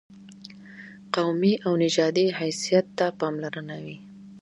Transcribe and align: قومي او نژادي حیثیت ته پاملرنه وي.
قومي 1.15 1.53
او 1.65 1.73
نژادي 1.83 2.25
حیثیت 2.39 2.85
ته 2.97 3.05
پاملرنه 3.19 3.77
وي. 3.83 3.97